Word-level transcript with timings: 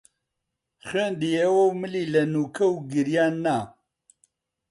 خوێندیەوە 0.87 1.63
و 1.67 1.73
ملی 1.81 2.05
لە 2.13 2.23
نووکە 2.33 2.65
و 2.73 2.75
گریان 2.93 3.35
نا 3.45 3.59